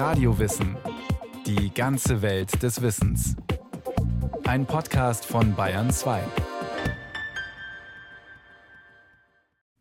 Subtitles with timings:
[0.00, 0.78] Radiowissen.
[1.44, 3.36] Die ganze Welt des Wissens.
[4.44, 6.22] Ein Podcast von Bayern 2.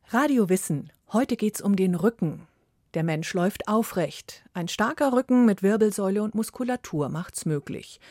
[0.09, 0.91] Radio Wissen.
[1.13, 2.49] Heute geht's um den Rücken.
[2.95, 4.43] Der Mensch läuft aufrecht.
[4.53, 8.01] Ein starker Rücken mit Wirbelsäule und Muskulatur macht's möglich.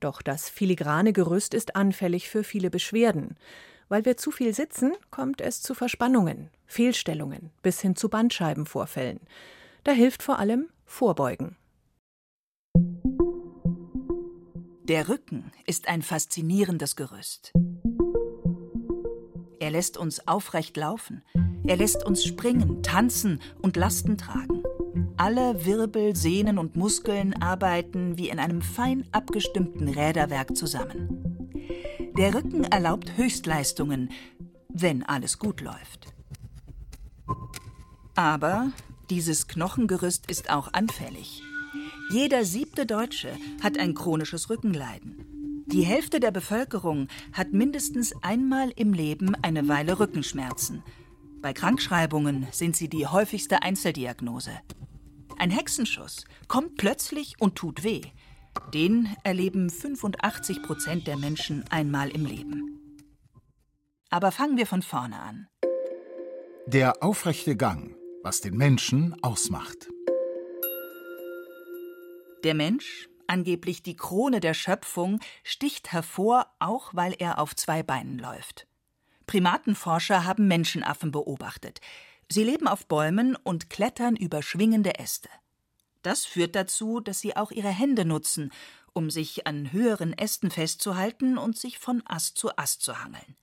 [0.00, 3.36] Doch das filigrane Gerüst ist anfällig für viele Beschwerden.
[3.90, 9.20] Weil wir zu viel sitzen, kommt es zu Verspannungen, Fehlstellungen bis hin zu Bandscheibenvorfällen.
[9.84, 11.56] Da hilft vor allem Vorbeugen.
[14.82, 17.52] Der Rücken ist ein faszinierendes Gerüst.
[19.60, 21.22] Er lässt uns aufrecht laufen.
[21.66, 24.64] Er lässt uns springen, tanzen und Lasten tragen.
[25.18, 31.50] Alle Wirbel, Sehnen und Muskeln arbeiten wie in einem fein abgestimmten Räderwerk zusammen.
[32.16, 34.10] Der Rücken erlaubt Höchstleistungen,
[34.70, 36.14] wenn alles gut läuft.
[38.16, 38.72] Aber
[39.10, 41.42] dieses Knochengerüst ist auch anfällig.
[42.10, 45.64] Jeder siebte Deutsche hat ein chronisches Rückenleiden.
[45.66, 50.82] Die Hälfte der Bevölkerung hat mindestens einmal im Leben eine Weile Rückenschmerzen.
[51.42, 54.52] Bei Krankschreibungen sind sie die häufigste Einzeldiagnose.
[55.38, 58.00] Ein Hexenschuss kommt plötzlich und tut weh.
[58.72, 62.80] Den erleben 85 Prozent der Menschen einmal im Leben.
[64.10, 65.48] Aber fangen wir von vorne an.
[66.66, 69.88] Der aufrechte Gang, was den Menschen ausmacht.
[72.44, 78.18] Der Mensch, angeblich die Krone der Schöpfung, sticht hervor, auch weil er auf zwei Beinen
[78.18, 78.66] läuft.
[79.26, 81.80] Primatenforscher haben Menschenaffen beobachtet.
[82.30, 85.28] Sie leben auf Bäumen und klettern über schwingende Äste.
[86.02, 88.52] Das führt dazu, dass sie auch ihre Hände nutzen,
[88.92, 93.36] um sich an höheren Ästen festzuhalten und sich von Ast zu Ast zu hangeln.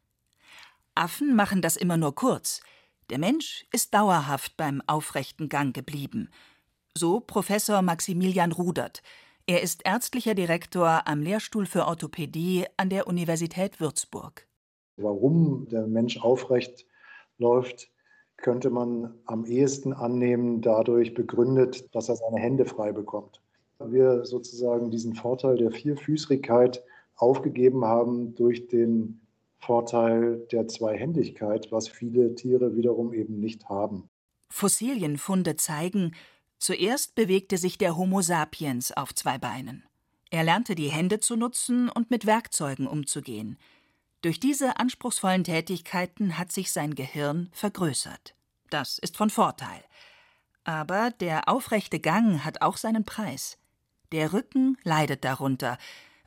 [0.96, 2.62] Affen machen das immer nur kurz.
[3.12, 6.30] Der Mensch ist dauerhaft beim aufrechten Gang geblieben.
[6.98, 9.04] So Professor Maximilian Rudert.
[9.46, 14.48] Er ist ärztlicher Direktor am Lehrstuhl für Orthopädie an der Universität Würzburg.
[14.98, 16.88] Warum der Mensch aufrecht
[17.38, 17.92] läuft,
[18.38, 23.40] könnte man am ehesten annehmen, dadurch begründet, dass er seine Hände frei bekommt.
[23.78, 26.84] Wir sozusagen diesen Vorteil der Vierfüßrigkeit
[27.16, 29.22] aufgegeben haben durch den
[29.66, 34.10] Vorteil der Zweihändigkeit, was viele Tiere wiederum eben nicht haben.
[34.50, 36.16] Fossilienfunde zeigen,
[36.58, 39.84] zuerst bewegte sich der Homo sapiens auf zwei Beinen.
[40.30, 43.58] Er lernte die Hände zu nutzen und mit Werkzeugen umzugehen–
[44.26, 48.34] durch diese anspruchsvollen Tätigkeiten hat sich sein Gehirn vergrößert.
[48.72, 49.84] Das ist von Vorteil.
[50.64, 53.60] Aber der aufrechte Gang hat auch seinen Preis.
[54.12, 55.78] Der Rücken leidet darunter,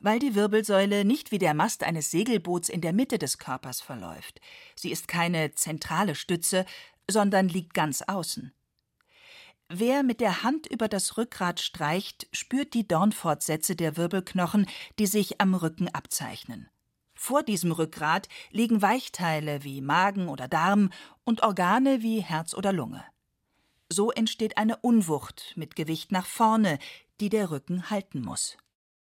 [0.01, 4.39] weil die Wirbelsäule nicht wie der Mast eines Segelboots in der Mitte des Körpers verläuft.
[4.75, 6.65] Sie ist keine zentrale Stütze,
[7.09, 8.53] sondern liegt ganz außen.
[9.71, 14.65] Wer mit der Hand über das Rückgrat streicht, spürt die Dornfortsätze der Wirbelknochen,
[14.97, 16.69] die sich am Rücken abzeichnen.
[17.13, 20.89] Vor diesem Rückgrat liegen Weichteile wie Magen oder Darm
[21.23, 23.03] und Organe wie Herz oder Lunge.
[23.91, 26.79] So entsteht eine Unwucht mit Gewicht nach vorne,
[27.19, 28.57] die der Rücken halten muss.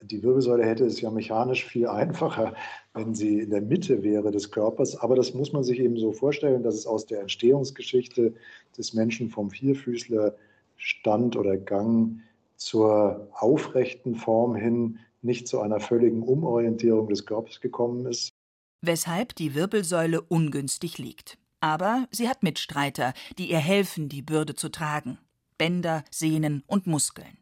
[0.06, 2.56] Die Wirbelsäule hätte es ja mechanisch viel einfacher,
[2.94, 4.98] wenn sie in der Mitte wäre des Körpers.
[4.98, 8.34] Aber das muss man sich eben so vorstellen, dass es aus der Entstehungsgeschichte
[8.78, 10.36] des Menschen vom Vierfüßler
[10.76, 12.20] Stand oder Gang
[12.58, 18.34] zur aufrechten Form hin nicht zu einer völligen Umorientierung des Körpers gekommen ist.
[18.82, 21.38] Weshalb die Wirbelsäule ungünstig liegt.
[21.62, 25.18] Aber sie hat Mitstreiter, die ihr helfen, die Bürde zu tragen.
[25.58, 27.38] Bänder, Sehnen und Muskeln.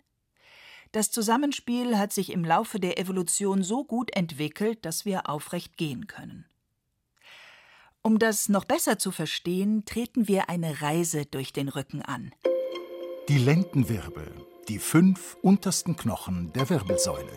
[0.92, 6.08] Das Zusammenspiel hat sich im Laufe der Evolution so gut entwickelt, dass wir aufrecht gehen
[6.08, 6.46] können.
[8.02, 12.34] Um das noch besser zu verstehen, treten wir eine Reise durch den Rücken an.
[13.30, 14.34] Die Lendenwirbel,
[14.68, 17.32] die fünf untersten Knochen der Wirbelsäule.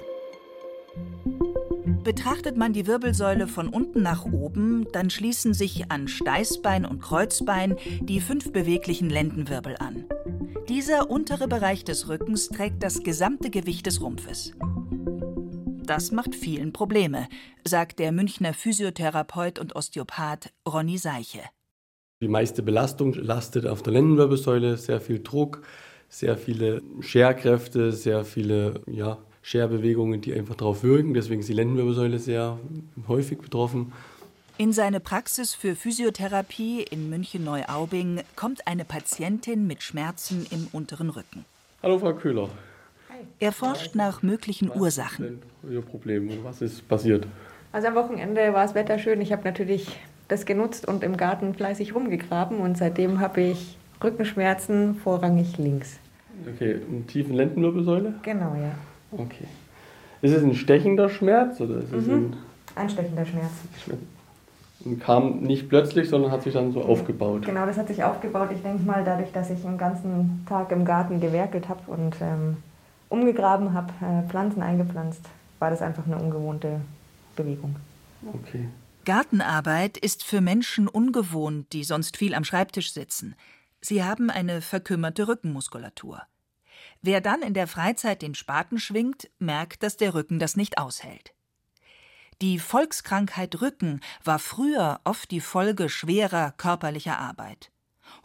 [2.05, 7.77] Betrachtet man die Wirbelsäule von unten nach oben, dann schließen sich an Steißbein und Kreuzbein
[8.01, 10.05] die fünf beweglichen Lendenwirbel an.
[10.69, 14.53] Dieser untere Bereich des Rückens trägt das gesamte Gewicht des Rumpfes.
[15.87, 17.27] Das macht vielen Probleme,
[17.67, 21.41] sagt der Münchner Physiotherapeut und Osteopath Ronny Seiche.
[22.21, 25.63] Die meiste Belastung lastet auf der Lendenwirbelsäule, sehr viel Druck,
[26.11, 31.13] sehr viele Scherkräfte, sehr viele ja, Scherbewegungen, die einfach darauf wirken.
[31.13, 32.59] Deswegen ist die Lendenwirbelsäule sehr
[33.07, 33.93] häufig betroffen.
[34.57, 41.45] In seine Praxis für Physiotherapie in München-Neuaubing kommt eine Patientin mit Schmerzen im unteren Rücken.
[41.83, 42.49] Hallo, Frau Köhler.
[43.39, 45.43] Er forscht nach möglichen was Ursachen.
[45.61, 47.27] Was ist Ihr Problem und was ist passiert?
[47.73, 49.21] Also am Wochenende war das Wetter schön.
[49.21, 49.89] Ich habe natürlich
[50.29, 55.99] das genutzt und im Garten fleißig rumgegraben und seitdem habe ich Rückenschmerzen vorrangig links.
[56.51, 58.15] Okay, eine tiefen Lendenwirbelsäule?
[58.23, 58.75] Genau, ja.
[59.19, 59.47] Okay.
[60.23, 62.15] Ist es ein stechender Schmerz oder ist es mhm.
[62.15, 62.37] ein
[62.75, 63.53] Anstechender Schmerz.
[64.85, 67.47] Und kam nicht plötzlich, sondern hat sich dann so aufgebaut.
[67.47, 68.51] Genau, das hat sich aufgebaut.
[68.53, 72.57] Ich denke mal, dadurch, dass ich den ganzen Tag im Garten gewerkelt habe und ähm,
[73.09, 75.23] umgegraben habe, äh, Pflanzen eingepflanzt,
[75.59, 76.81] war das einfach eine ungewohnte
[77.37, 77.77] Bewegung.
[78.33, 78.69] Okay.
[79.05, 83.37] Gartenarbeit ist für Menschen ungewohnt, die sonst viel am Schreibtisch sitzen.
[83.81, 86.23] Sie haben eine verkümmerte Rückenmuskulatur.
[87.07, 91.35] Wer dann in der Freizeit den Spaten schwingt, merkt, dass der Rücken das nicht aushält.
[92.41, 97.71] Die Volkskrankheit Rücken war früher oft die Folge schwerer körperlicher Arbeit.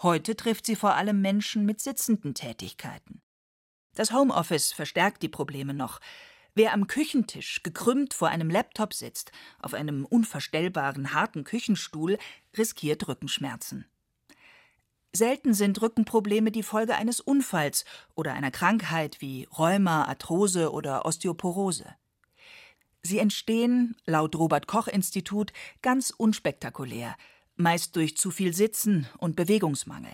[0.01, 3.21] Heute trifft sie vor allem Menschen mit sitzenden Tätigkeiten.
[3.95, 5.99] Das Homeoffice verstärkt die Probleme noch.
[6.55, 12.17] Wer am Küchentisch gekrümmt vor einem Laptop sitzt, auf einem unverstellbaren harten Küchenstuhl,
[12.57, 13.89] riskiert Rückenschmerzen.
[15.11, 17.83] Selten sind Rückenprobleme die Folge eines Unfalls
[18.13, 21.85] oder einer Krankheit wie Rheuma, Arthrose oder Osteoporose.
[23.01, 25.51] Sie entstehen, laut Robert Koch Institut,
[25.81, 27.15] ganz unspektakulär,
[27.55, 30.13] meist durch zu viel Sitzen und Bewegungsmangel.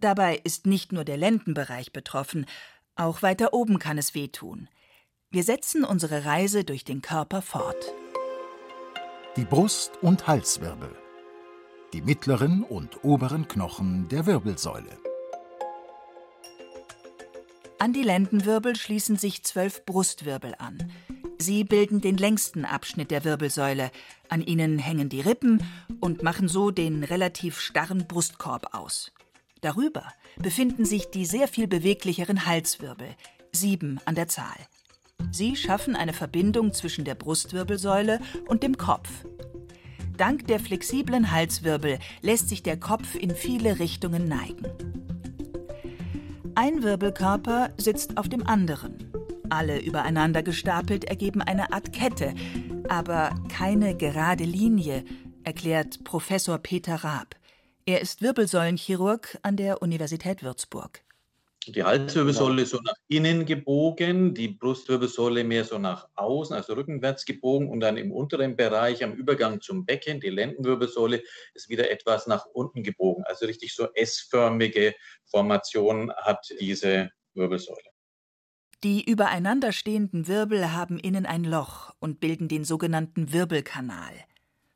[0.00, 2.46] Dabei ist nicht nur der Lendenbereich betroffen,
[2.94, 4.68] auch weiter oben kann es wehtun.
[5.30, 7.92] Wir setzen unsere Reise durch den Körper fort.
[9.36, 10.94] Die Brust- und Halswirbel.
[11.92, 14.96] Die mittleren und oberen Knochen der Wirbelsäule.
[17.78, 20.90] An die Lendenwirbel schließen sich zwölf Brustwirbel an.
[21.38, 23.90] Sie bilden den längsten Abschnitt der Wirbelsäule.
[24.30, 25.62] An ihnen hängen die Rippen
[26.00, 29.12] und machen so den relativ starren Brustkorb aus.
[29.60, 30.04] Darüber
[30.38, 33.08] befinden sich die sehr viel beweglicheren Halswirbel,
[33.52, 34.56] sieben an der Zahl.
[35.30, 39.10] Sie schaffen eine Verbindung zwischen der Brustwirbelsäule und dem Kopf.
[40.16, 44.66] Dank der flexiblen Halswirbel lässt sich der Kopf in viele Richtungen neigen.
[46.54, 49.10] Ein Wirbelkörper sitzt auf dem anderen.
[49.48, 52.34] Alle übereinander gestapelt ergeben eine Art Kette,
[52.88, 55.04] aber keine gerade Linie,
[55.44, 57.36] erklärt Professor Peter Raab.
[57.84, 61.02] Er ist Wirbelsäulenchirurg an der Universität Würzburg.
[61.66, 67.68] Die Halswirbelsäule so nach innen gebogen, die Brustwirbelsäule mehr so nach außen, also rückenwärts gebogen
[67.68, 71.22] und dann im unteren Bereich am Übergang zum Becken, die Lendenwirbelsäule,
[71.54, 73.22] ist wieder etwas nach unten gebogen.
[73.26, 74.94] Also richtig so S-förmige
[75.24, 77.92] Formation hat diese Wirbelsäule.
[78.82, 84.12] Die übereinander stehenden Wirbel haben innen ein Loch und bilden den sogenannten Wirbelkanal.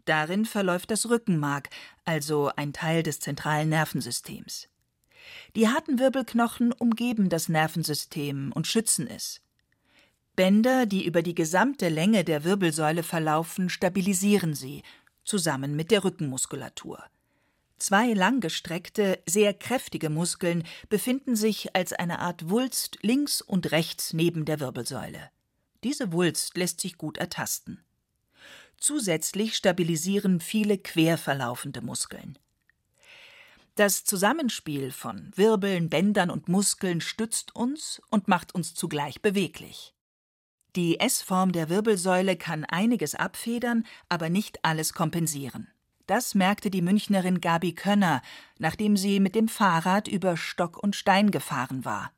[0.04, 1.68] Darin verläuft das Rückenmark,
[2.04, 4.68] also ein Teil des zentralen Nervensystems.
[5.54, 9.40] Die harten Wirbelknochen umgeben das Nervensystem und schützen es.
[10.36, 14.82] Bänder, die über die gesamte Länge der Wirbelsäule verlaufen, stabilisieren sie,
[15.24, 17.02] zusammen mit der Rückenmuskulatur.
[17.78, 24.44] Zwei langgestreckte, sehr kräftige Muskeln befinden sich als eine Art Wulst links und rechts neben
[24.44, 25.30] der Wirbelsäule.
[25.84, 27.84] Diese Wulst lässt sich gut ertasten.
[28.78, 32.38] Zusätzlich stabilisieren viele quer verlaufende Muskeln.
[33.76, 39.94] Das Zusammenspiel von Wirbeln, Bändern und Muskeln stützt uns und macht uns zugleich beweglich.
[40.76, 45.68] Die S-Form der Wirbelsäule kann einiges abfedern, aber nicht alles kompensieren.
[46.06, 48.22] Das merkte die Münchnerin Gabi Könner,
[48.58, 52.12] nachdem sie mit dem Fahrrad über Stock und Stein gefahren war.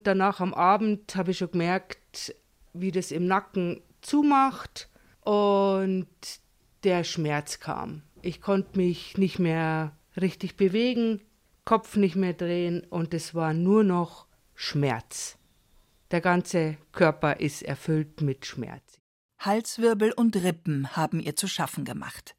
[0.00, 2.34] Danach am Abend habe ich schon gemerkt,
[2.72, 4.88] wie das im Nacken zumacht
[5.20, 6.08] und
[6.82, 8.02] der Schmerz kam.
[8.22, 11.20] Ich konnte mich nicht mehr richtig bewegen,
[11.64, 15.36] Kopf nicht mehr drehen und es war nur noch Schmerz.
[16.10, 19.00] Der ganze Körper ist erfüllt mit Schmerz.
[19.38, 22.36] Halswirbel und Rippen haben ihr zu schaffen gemacht.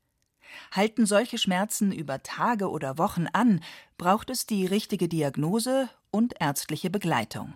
[0.71, 3.61] Halten solche Schmerzen über Tage oder Wochen an,
[3.97, 7.53] braucht es die richtige Diagnose und ärztliche Begleitung.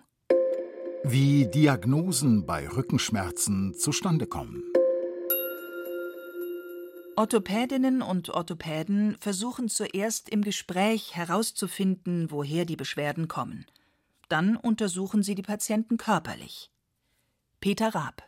[1.04, 4.71] Wie Diagnosen bei Rückenschmerzen zustande kommen.
[7.14, 13.66] Orthopädinnen und Orthopäden versuchen zuerst im Gespräch herauszufinden, woher die Beschwerden kommen.
[14.30, 16.70] Dann untersuchen sie die Patienten körperlich.
[17.60, 18.22] Peter Raab.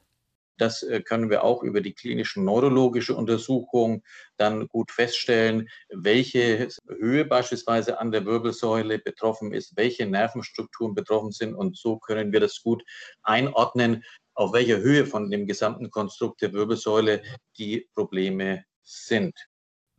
[0.58, 4.02] Das äh, können wir auch über die klinische neurologische Untersuchung
[4.36, 11.54] dann gut feststellen, welche Höhe beispielsweise an der Wirbelsäule betroffen ist, welche Nervenstrukturen betroffen sind.
[11.54, 12.84] Und so können wir das gut
[13.22, 17.22] einordnen, auf welcher Höhe von dem gesamten Konstrukt der Wirbelsäule
[17.56, 19.34] die Probleme sind.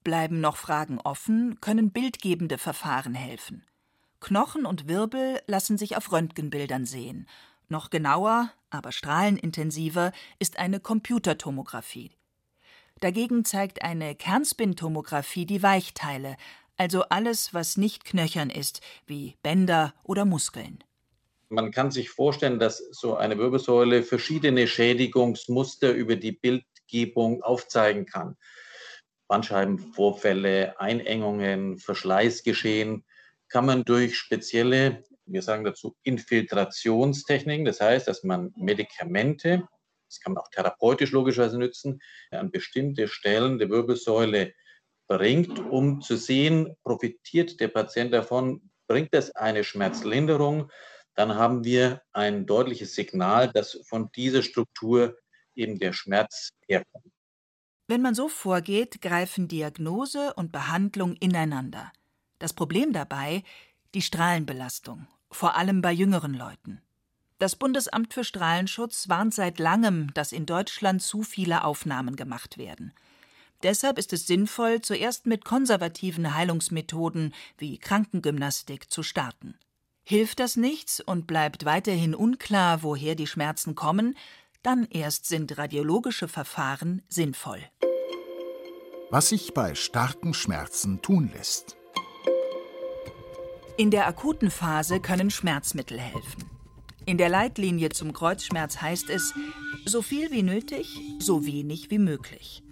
[0.04, 3.66] Bleiben noch Fragen offen, können bildgebende Verfahren helfen.
[4.20, 7.28] Knochen und Wirbel lassen sich auf Röntgenbildern sehen.
[7.68, 12.12] Noch genauer, aber strahlenintensiver ist eine Computertomographie.
[13.02, 16.38] Dagegen zeigt eine Kernspintomographie die Weichteile,
[16.78, 20.84] also alles, was nicht knöchern ist, wie Bänder oder Muskeln.
[21.50, 28.38] Man kann sich vorstellen, dass so eine Wirbelsäule verschiedene Schädigungsmuster über die Bildgebung aufzeigen kann.
[29.28, 33.06] Bandscheibenvorfälle, Einengungen, Verschleißgeschehen.
[33.50, 39.68] Kann man durch spezielle, wir sagen dazu Infiltrationstechniken, das heißt, dass man Medikamente,
[40.08, 42.02] das kann man auch therapeutisch logischerweise nützen,
[42.32, 44.54] an bestimmte Stellen der Wirbelsäule
[45.08, 50.72] bringt, um zu sehen, profitiert der Patient davon, bringt das eine Schmerzlinderung,
[51.16, 55.18] dann haben wir ein deutliches Signal, dass von dieser Struktur
[55.56, 57.15] eben der Schmerz herkommt.
[57.88, 61.92] Wenn man so vorgeht, greifen Diagnose und Behandlung ineinander.
[62.40, 63.44] Das Problem dabei
[63.94, 66.82] die Strahlenbelastung, vor allem bei jüngeren Leuten.
[67.38, 72.94] Das Bundesamt für Strahlenschutz warnt seit langem, dass in Deutschland zu viele Aufnahmen gemacht werden.
[73.62, 79.58] Deshalb ist es sinnvoll, zuerst mit konservativen Heilungsmethoden wie Krankengymnastik zu starten.
[80.04, 84.16] Hilft das nichts und bleibt weiterhin unklar, woher die Schmerzen kommen,
[84.66, 87.60] dann erst sind radiologische Verfahren sinnvoll.
[89.12, 91.78] Was sich bei starken Schmerzen tun lässt.
[93.78, 96.50] In der akuten Phase können Schmerzmittel helfen.
[97.06, 99.34] In der Leitlinie zum Kreuzschmerz heißt es,
[99.86, 102.64] so viel wie nötig, so wenig wie möglich.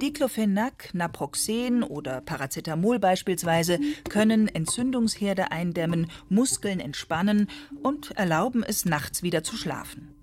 [0.00, 7.48] Diclofenac, Naproxen oder Paracetamol beispielsweise können Entzündungsherde eindämmen, Muskeln entspannen
[7.82, 10.19] und erlauben es, nachts wieder zu schlafen.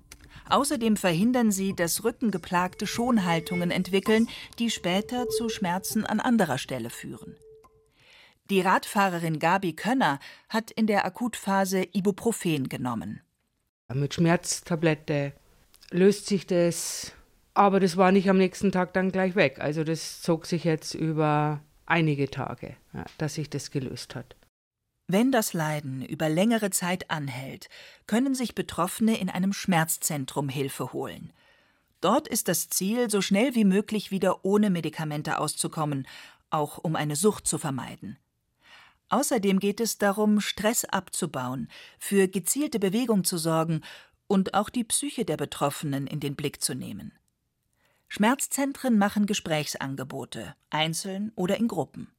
[0.49, 4.27] Außerdem verhindern sie, dass rückengeplagte Schonhaltungen entwickeln,
[4.59, 7.35] die später zu Schmerzen an anderer Stelle führen.
[8.49, 13.21] Die Radfahrerin Gabi Könner hat in der Akutphase Ibuprofen genommen.
[13.93, 15.33] Mit Schmerztablette
[15.91, 17.13] löst sich das
[17.57, 19.59] aber das war nicht am nächsten Tag dann gleich weg.
[19.59, 24.35] Also das zog sich jetzt über einige Tage, ja, dass sich das gelöst hat.
[25.09, 27.69] Wenn das Leiden über längere Zeit anhält,
[28.07, 31.31] können sich Betroffene in einem Schmerzzentrum Hilfe holen.
[32.01, 36.05] Dort ist das Ziel, so schnell wie möglich wieder ohne Medikamente auszukommen,
[36.49, 38.17] auch um eine Sucht zu vermeiden.
[39.07, 43.81] Außerdem geht es darum, Stress abzubauen, für gezielte Bewegung zu sorgen
[44.27, 47.13] und auch die Psyche der Betroffenen in den Blick zu nehmen.
[48.09, 52.11] Schmerzzentren machen Gesprächsangebote, einzeln oder in Gruppen.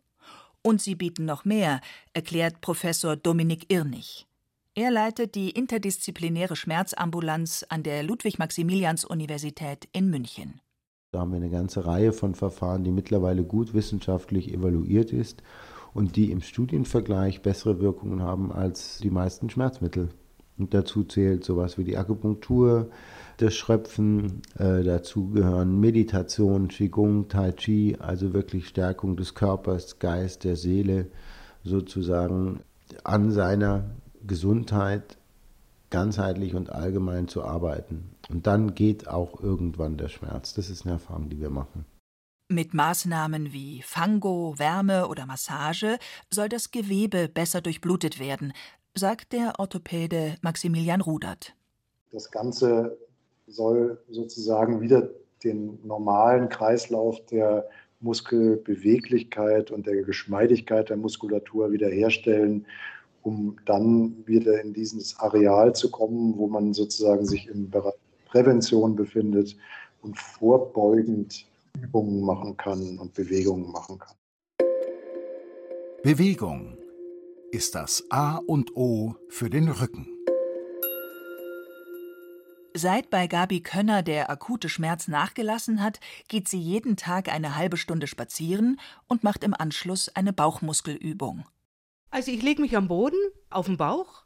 [0.62, 1.80] Und sie bieten noch mehr,
[2.12, 4.26] erklärt Professor Dominik Irnig.
[4.74, 10.60] Er leitet die interdisziplinäre Schmerzambulanz an der Ludwig-Maximilians-Universität in München.
[11.10, 15.42] Da haben wir eine ganze Reihe von Verfahren, die mittlerweile gut wissenschaftlich evaluiert ist
[15.94, 20.10] und die im Studienvergleich bessere Wirkungen haben als die meisten Schmerzmittel.
[20.58, 22.90] Und dazu zählt sowas wie die Akupunktur,
[23.36, 24.42] das Schröpfen.
[24.58, 31.06] Äh, dazu gehören Meditation, Qigong, Tai Chi, also wirklich Stärkung des Körpers, Geist, der Seele,
[31.64, 32.60] sozusagen
[33.04, 33.84] an seiner
[34.26, 35.18] Gesundheit
[35.90, 38.10] ganzheitlich und allgemein zu arbeiten.
[38.28, 40.54] Und dann geht auch irgendwann der Schmerz.
[40.54, 41.86] Das ist eine Erfahrung, die wir machen.
[42.50, 45.98] Mit Maßnahmen wie Fango, Wärme oder Massage
[46.32, 48.54] soll das Gewebe besser durchblutet werden,
[48.98, 51.54] sagt der Orthopäde Maximilian Rudert.
[52.10, 52.98] Das Ganze
[53.46, 55.08] soll sozusagen wieder
[55.44, 57.68] den normalen Kreislauf der
[58.00, 62.66] Muskelbeweglichkeit und der Geschmeidigkeit der Muskulatur wiederherstellen,
[63.22, 67.94] um dann wieder in dieses Areal zu kommen, wo man sozusagen sich im Bereich
[68.26, 69.56] Prävention befindet
[70.02, 71.46] und vorbeugend
[71.80, 74.14] Übungen machen kann und Bewegungen machen kann.
[76.02, 76.77] Bewegung
[77.50, 80.06] ist das A und O für den Rücken.
[82.74, 87.76] Seit bei Gabi Könner der akute Schmerz nachgelassen hat, geht sie jeden Tag eine halbe
[87.76, 88.78] Stunde spazieren
[89.08, 91.44] und macht im Anschluss eine Bauchmuskelübung.
[92.10, 93.18] Also ich lege mich am Boden
[93.50, 94.24] auf den Bauch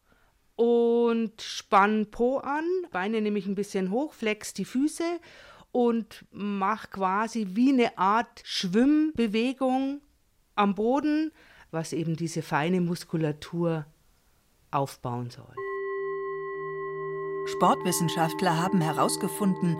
[0.56, 5.20] und spann Po an, Beine nehme ich ein bisschen hoch, flex die Füße
[5.70, 10.02] und mache quasi wie eine Art Schwimmbewegung
[10.54, 11.32] am Boden,
[11.72, 13.86] was eben diese feine Muskulatur
[14.70, 15.54] aufbauen soll.
[17.46, 19.76] Sportwissenschaftler haben herausgefunden,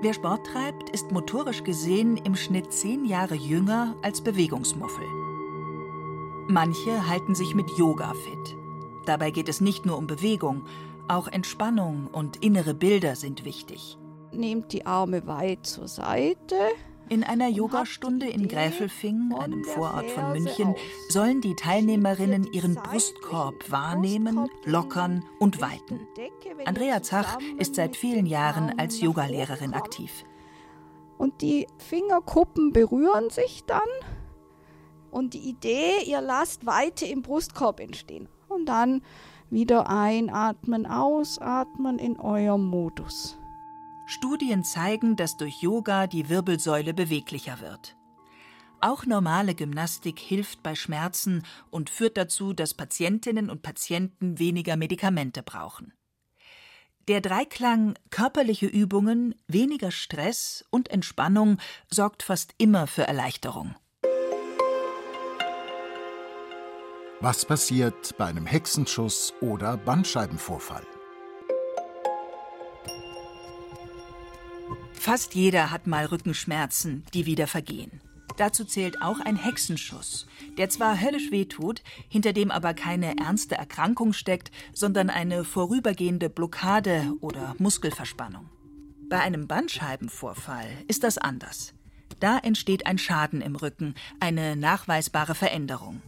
[0.00, 5.06] wer Sport treibt, ist motorisch gesehen im Schnitt zehn Jahre jünger als Bewegungsmuffel.
[6.48, 8.56] Manche halten sich mit Yoga fit.
[9.06, 10.64] Dabei geht es nicht nur um Bewegung,
[11.08, 13.98] auch Entspannung und innere Bilder sind wichtig.
[14.32, 16.56] Nehmt die Arme weit zur Seite,
[17.14, 20.74] in einer Yogastunde in Gräfelfing, einem Vorort von München,
[21.08, 26.06] sollen die Teilnehmerinnen ihren Brustkorb wahrnehmen, lockern und weiten.
[26.66, 30.24] Andrea Zach ist seit vielen Jahren als Yogalehrerin aktiv.
[31.16, 33.80] Und die Fingerkuppen berühren sich dann.
[35.10, 38.28] Und die Idee, ihr lasst Weite im Brustkorb entstehen.
[38.48, 39.00] Und dann
[39.54, 43.38] Wieder einatmen, ausatmen in eurem Modus.
[44.06, 47.96] Studien zeigen, dass durch Yoga die Wirbelsäule beweglicher wird.
[48.80, 55.42] Auch normale Gymnastik hilft bei Schmerzen und führt dazu, dass Patientinnen und Patienten weniger Medikamente
[55.42, 55.94] brauchen.
[57.08, 61.58] Der Dreiklang körperliche Übungen, weniger Stress und Entspannung
[61.90, 63.74] sorgt fast immer für Erleichterung.
[67.20, 70.86] Was passiert bei einem Hexenschuss oder Bandscheibenvorfall?
[75.04, 78.00] Fast jeder hat mal Rückenschmerzen, die wieder vergehen.
[78.38, 84.14] Dazu zählt auch ein Hexenschuss, der zwar höllisch wehtut, hinter dem aber keine ernste Erkrankung
[84.14, 88.48] steckt, sondern eine vorübergehende Blockade oder Muskelverspannung.
[89.10, 91.74] Bei einem Bandscheibenvorfall ist das anders.
[92.18, 96.00] Da entsteht ein Schaden im Rücken, eine nachweisbare Veränderung.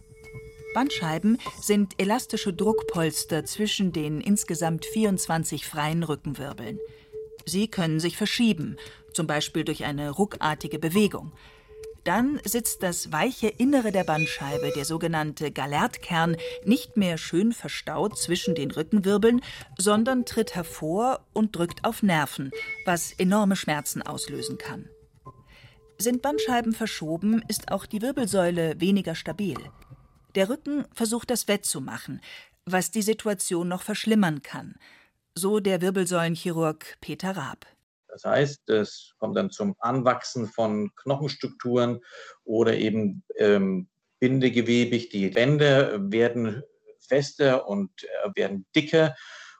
[0.73, 6.79] Bandscheiben sind elastische Druckpolster zwischen den insgesamt 24 freien Rückenwirbeln.
[7.47, 8.75] Sie können sich verschieben,
[9.13, 11.31] zum Beispiel durch eine ruckartige Bewegung.
[12.03, 16.35] Dann sitzt das weiche Innere der Bandscheibe, der sogenannte Galertkern,
[16.65, 19.41] nicht mehr schön verstaut zwischen den Rückenwirbeln,
[19.77, 22.51] sondern tritt hervor und drückt auf Nerven,
[22.85, 24.89] was enorme Schmerzen auslösen kann.
[25.97, 29.57] Sind Bandscheiben verschoben, ist auch die Wirbelsäule weniger stabil.
[30.35, 32.21] Der Rücken versucht das wettzumachen,
[32.65, 34.75] was die Situation noch verschlimmern kann.
[35.37, 37.67] So der Wirbelsäulenchirurg Peter Raab.
[38.07, 42.01] Das heißt, es kommt dann zum Anwachsen von Knochenstrukturen
[42.43, 43.87] oder eben ähm,
[44.19, 45.09] bindegewebig.
[45.09, 46.63] Die Bänder werden
[46.97, 49.15] fester und äh, werden dicker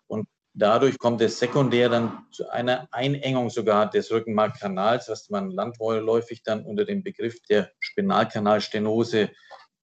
[0.07, 6.41] und dadurch kommt es sekundär dann zu einer Einengung sogar des Rückenmarkkanals, was man landläufig
[6.41, 9.29] dann unter dem Begriff der Spinalkanalstenose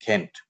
[0.01, 0.45] kennt.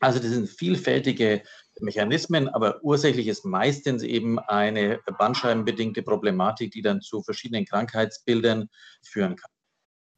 [0.00, 1.42] Also das sind vielfältige
[1.80, 8.68] Mechanismen, aber ursächlich ist meistens eben eine bandscheibenbedingte Problematik, die dann zu verschiedenen Krankheitsbildern
[9.02, 9.50] führen kann.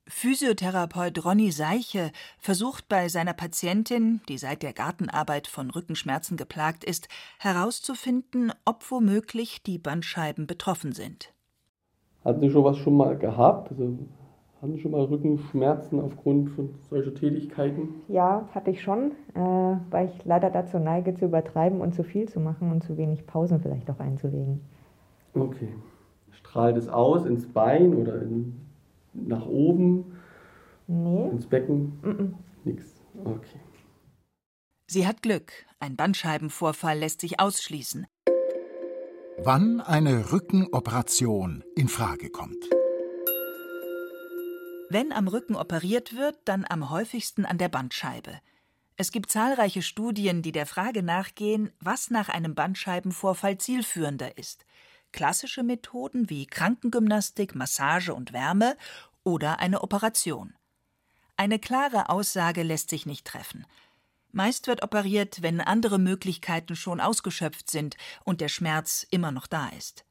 [0.08, 7.08] Physiotherapeut Ronny Seiche versucht bei seiner Patientin, die seit der Gartenarbeit von Rückenschmerzen geplagt ist,
[7.38, 11.32] herauszufinden, ob womöglich die Bandscheiben betroffen sind.
[12.24, 13.70] Hatten Sie schon was schon mal gehabt?
[13.70, 13.98] Also
[14.62, 17.96] hatten Sie schon mal Rückenschmerzen aufgrund von solcher Tätigkeiten?
[18.06, 19.40] Ja, hatte ich schon, äh,
[19.90, 23.26] weil ich leider dazu neige, zu übertreiben und zu viel zu machen und zu wenig
[23.26, 24.60] Pausen vielleicht auch einzulegen.
[25.34, 25.68] Okay.
[26.30, 28.60] Strahlt es aus ins Bein oder in,
[29.12, 30.16] nach oben?
[30.86, 31.28] Nee.
[31.28, 31.98] Ins Becken?
[32.02, 32.32] Mm -mm.
[32.64, 33.02] Nix.
[33.24, 33.58] Okay.
[34.86, 35.52] Sie hat Glück.
[35.80, 38.06] Ein Bandscheibenvorfall lässt sich ausschließen.
[39.42, 42.70] Wann eine Rückenoperation in Frage kommt.
[44.92, 48.42] Wenn am Rücken operiert wird, dann am häufigsten an der Bandscheibe.
[48.98, 54.66] Es gibt zahlreiche Studien, die der Frage nachgehen, was nach einem Bandscheibenvorfall zielführender ist.
[55.10, 58.76] Klassische Methoden wie Krankengymnastik, Massage und Wärme
[59.24, 60.52] oder eine Operation.
[61.38, 63.64] Eine klare Aussage lässt sich nicht treffen.
[64.30, 69.70] Meist wird operiert, wenn andere Möglichkeiten schon ausgeschöpft sind und der Schmerz immer noch da
[69.70, 70.04] ist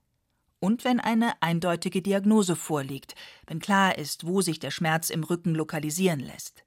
[0.62, 3.15] und wenn eine eindeutige Diagnose vorliegt,
[3.47, 6.63] wenn klar ist, wo sich der Schmerz im Rücken lokalisieren lässt.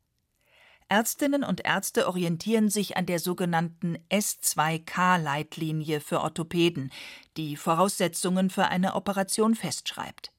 [0.89, 6.93] Ärztinnen und Ärzte orientieren sich an der sogenannten S2K-Leitlinie für Orthopäden,
[7.39, 10.33] die Voraussetzungen für eine Operation festschreibt.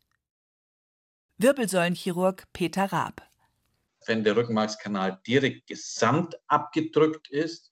[1.37, 3.23] Wirbelsäulenchirurg Peter Raab.
[4.05, 7.71] Wenn der Rückenmarkskanal direkt gesamt abgedrückt ist,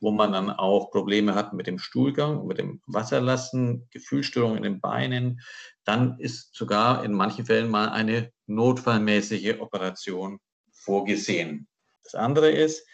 [0.00, 4.80] wo man dann auch Probleme hat mit dem Stuhlgang, mit dem Wasserlassen, Gefühlsstörungen in den
[4.80, 5.40] Beinen,
[5.84, 10.38] dann ist sogar in manchen Fällen mal eine notfallmäßige Operation
[10.72, 11.68] vorgesehen.
[12.02, 12.86] Das andere ist,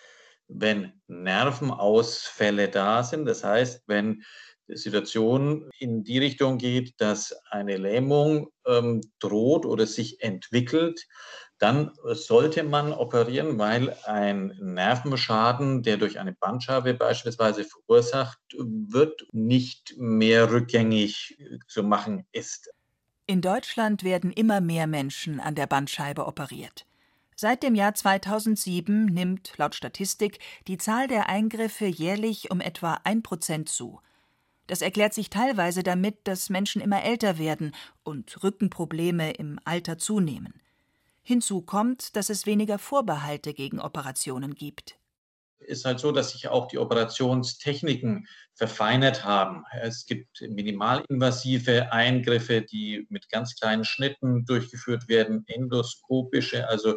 [0.49, 4.23] wenn Nervenausfälle da sind, das heißt, wenn
[4.69, 11.07] Situation in die Richtung geht, dass eine Lähmung ähm, droht oder sich entwickelt,
[11.59, 19.95] dann sollte man operieren, weil ein Nervenschaden, der durch eine Bandscheibe beispielsweise verursacht wird, nicht
[19.97, 22.71] mehr rückgängig zu machen ist.
[23.27, 26.87] In Deutschland werden immer mehr Menschen an der Bandscheibe operiert.
[27.35, 33.23] Seit dem Jahr 2007 nimmt laut Statistik die Zahl der Eingriffe jährlich um etwa ein
[33.23, 34.01] Prozent zu.
[34.67, 40.61] Das erklärt sich teilweise damit, dass Menschen immer älter werden und Rückenprobleme im Alter zunehmen.
[41.23, 44.99] Hinzu kommt, dass es weniger Vorbehalte gegen Operationen gibt.
[45.59, 49.65] Es Ist halt so, dass sich auch die Operationstechniken verfeinert haben.
[49.81, 56.97] Es gibt minimalinvasive Eingriffe, die mit ganz kleinen Schnitten durchgeführt werden, endoskopische, also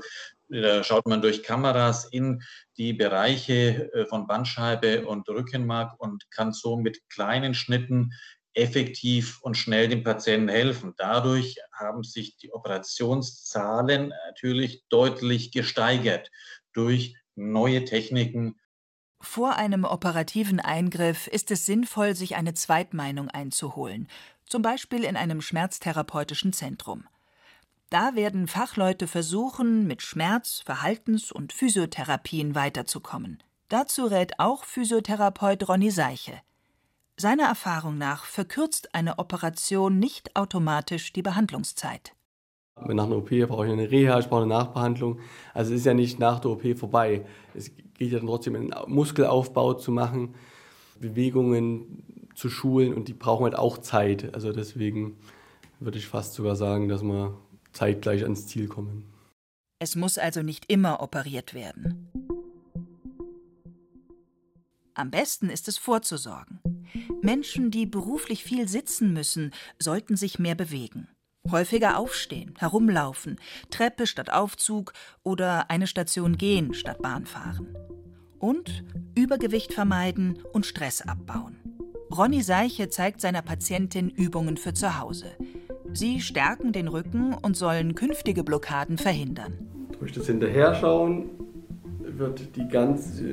[0.49, 2.41] Da schaut man durch Kameras in
[2.77, 8.13] die Bereiche äh, von Bandscheibe und Rückenmark und kann so mit kleinen Schnitten
[8.53, 10.93] effektiv und schnell dem Patienten helfen.
[10.97, 16.31] Dadurch haben sich die Operationszahlen natürlich deutlich gesteigert
[16.73, 18.59] durch neue Techniken.
[19.21, 24.07] Vor einem operativen Eingriff ist es sinnvoll, sich eine Zweitmeinung einzuholen,
[24.45, 27.03] zum Beispiel in einem schmerztherapeutischen Zentrum.
[27.89, 33.41] Da werden Fachleute versuchen, mit Schmerz-, Verhaltens- und Physiotherapien weiterzukommen.
[33.67, 36.33] Dazu rät auch Physiotherapeut Ronny Seiche.
[37.17, 42.13] Seiner Erfahrung nach verkürzt eine Operation nicht automatisch die Behandlungszeit.
[42.75, 45.19] Nach einer OP brauche ich eine Reha, ich brauche eine Nachbehandlung.
[45.53, 47.25] Also es ist ja nicht nach der OP vorbei.
[47.53, 50.35] Es geht ja dann trotzdem, einen Muskelaufbau zu machen,
[50.99, 54.33] Bewegungen zu schulen und die brauchen halt auch Zeit.
[54.33, 55.17] Also deswegen
[55.79, 57.37] würde ich fast sogar sagen, dass wir
[57.73, 59.03] zeitgleich ans Ziel kommen.
[59.79, 62.09] Es muss also nicht immer operiert werden.
[64.93, 66.59] Am besten ist es vorzusorgen.
[67.21, 71.07] Menschen, die beruflich viel sitzen müssen, sollten sich mehr bewegen.
[71.49, 74.91] Häufiger aufstehen, herumlaufen, Treppe statt Aufzug
[75.23, 77.77] oder eine Station gehen statt Bahn fahren.
[78.39, 78.83] Und
[79.15, 81.57] Übergewicht vermeiden und Stress abbauen.
[82.11, 85.37] Ronny Seiche zeigt seiner Patientin Übungen für zu Hause.
[85.93, 89.53] Sie stärken den Rücken und sollen künftige Blockaden verhindern.
[89.99, 91.29] Durch das Hinterherschauen
[92.17, 93.23] wird die ganze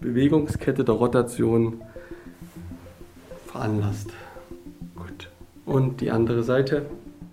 [0.00, 1.80] Bewegungskette der Rotation
[3.46, 4.10] veranlasst.
[4.94, 5.30] Gut.
[5.64, 6.86] Und die andere Seite.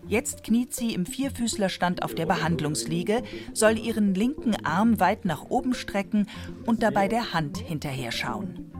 [0.07, 5.73] Jetzt kniet sie im Vierfüßlerstand auf der Behandlungsliege, soll ihren linken Arm weit nach oben
[5.73, 6.27] strecken
[6.65, 8.71] und dabei der Hand hinterher schauen.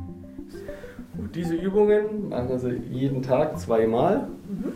[1.18, 4.72] Und diese Übungen machen Sie jeden Tag zweimal, mhm.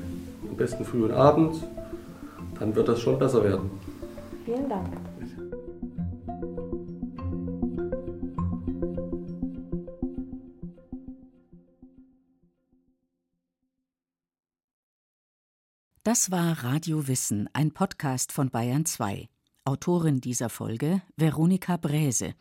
[0.52, 1.64] Am besten früh und abends.
[2.60, 3.72] Dann wird das schon besser werden.
[4.46, 4.90] Vielen Dank.
[16.04, 19.30] Das war Radio Wissen, ein Podcast von Bayern 2.
[19.64, 22.34] Autorin dieser Folge Veronika Bräse.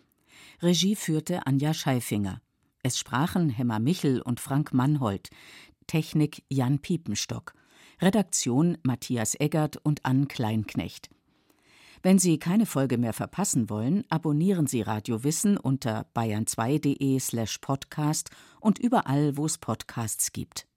[0.63, 2.41] Regie führte Anja Scheifinger.
[2.83, 5.29] Es sprachen Hemmer Michel und Frank Mannhold.
[5.87, 7.53] Technik Jan Piepenstock.
[8.03, 11.11] Redaktion Matthias Eggert und Ann Kleinknecht.
[12.03, 18.31] Wenn Sie keine Folge mehr verpassen wollen, abonnieren Sie Radio Wissen unter bayern2.de slash podcast
[18.59, 20.70] und überall, wo es Podcasts gibt.